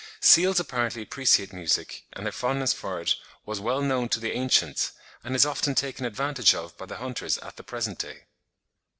[0.19, 3.13] Seals apparently appreciate music, and their fondness for it
[3.45, 4.93] "was well known to the ancients,
[5.23, 8.25] and is often taken advantage of by the hunters at the present day."